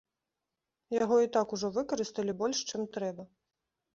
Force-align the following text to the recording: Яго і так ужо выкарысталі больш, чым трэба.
Яго 1.03 1.17
і 1.25 1.29
так 1.35 1.51
ужо 1.57 1.69
выкарысталі 1.79 2.35
больш, 2.41 2.57
чым 2.75 2.81
трэба. 2.95 3.23